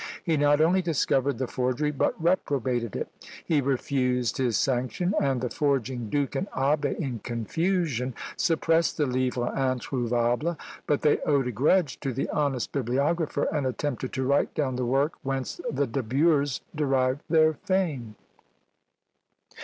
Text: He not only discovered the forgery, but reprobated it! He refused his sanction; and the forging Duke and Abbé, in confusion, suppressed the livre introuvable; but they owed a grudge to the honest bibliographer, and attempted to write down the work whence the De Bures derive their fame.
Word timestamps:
He 0.23 0.35
not 0.35 0.59
only 0.59 0.81
discovered 0.81 1.37
the 1.37 1.45
forgery, 1.45 1.91
but 1.91 2.19
reprobated 2.19 2.95
it! 2.95 3.07
He 3.45 3.61
refused 3.61 4.39
his 4.39 4.57
sanction; 4.57 5.13
and 5.21 5.41
the 5.41 5.49
forging 5.51 6.09
Duke 6.09 6.35
and 6.35 6.49
Abbé, 6.53 6.97
in 6.97 7.19
confusion, 7.19 8.15
suppressed 8.35 8.97
the 8.97 9.05
livre 9.05 9.53
introuvable; 9.55 10.57
but 10.87 11.03
they 11.03 11.19
owed 11.19 11.45
a 11.45 11.51
grudge 11.51 11.99
to 11.99 12.13
the 12.13 12.27
honest 12.29 12.71
bibliographer, 12.71 13.43
and 13.53 13.67
attempted 13.67 14.11
to 14.13 14.23
write 14.25 14.55
down 14.55 14.75
the 14.75 14.85
work 14.87 15.13
whence 15.21 15.61
the 15.71 15.85
De 15.85 16.01
Bures 16.01 16.61
derive 16.75 17.19
their 17.29 17.53
fame. 17.53 18.15